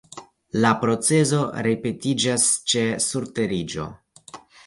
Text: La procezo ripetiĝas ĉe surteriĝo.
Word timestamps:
La 0.63 0.69
procezo 0.83 1.41
ripetiĝas 1.67 2.47
ĉe 2.73 2.83
surteriĝo. 3.11 3.87